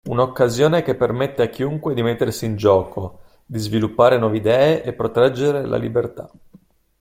[0.09, 4.93] Una occasione che permette a chiunque di mettersi in gioco, di sviluppare nuove idee e
[4.93, 6.27] proteggere la libertà.